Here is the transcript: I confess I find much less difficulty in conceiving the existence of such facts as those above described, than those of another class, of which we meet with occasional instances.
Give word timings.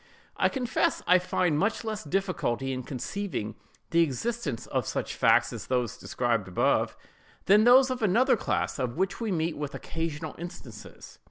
I 0.35 0.49
confess 0.49 1.03
I 1.05 1.19
find 1.19 1.59
much 1.59 1.83
less 1.83 2.03
difficulty 2.03 2.73
in 2.73 2.81
conceiving 2.81 3.53
the 3.91 4.01
existence 4.01 4.65
of 4.65 4.87
such 4.87 5.13
facts 5.15 5.53
as 5.53 5.67
those 5.67 5.91
above 5.93 5.99
described, 6.01 6.91
than 7.45 7.65
those 7.65 7.91
of 7.91 8.01
another 8.01 8.35
class, 8.35 8.79
of 8.79 8.97
which 8.97 9.21
we 9.21 9.31
meet 9.31 9.55
with 9.57 9.75
occasional 9.75 10.33
instances. 10.39 11.19